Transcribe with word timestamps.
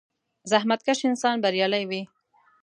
•زحمتکش 0.51 0.99
انسان 1.09 1.35
بریالی 1.43 1.83
وي. 1.89 2.01